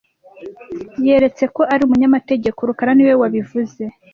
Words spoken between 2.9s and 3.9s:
niwe wabivuze